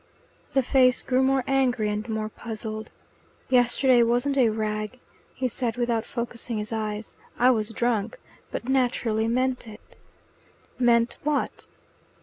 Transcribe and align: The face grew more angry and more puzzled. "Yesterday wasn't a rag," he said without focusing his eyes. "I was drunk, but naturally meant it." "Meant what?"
The 0.55 0.63
face 0.63 1.03
grew 1.03 1.21
more 1.21 1.43
angry 1.45 1.87
and 1.91 2.09
more 2.09 2.27
puzzled. 2.27 2.89
"Yesterday 3.49 4.01
wasn't 4.01 4.35
a 4.35 4.49
rag," 4.49 4.97
he 5.35 5.47
said 5.47 5.77
without 5.77 6.05
focusing 6.07 6.57
his 6.57 6.71
eyes. 6.73 7.15
"I 7.37 7.51
was 7.51 7.69
drunk, 7.69 8.17
but 8.51 8.67
naturally 8.67 9.27
meant 9.27 9.67
it." 9.67 9.95
"Meant 10.79 11.17
what?" 11.21 11.67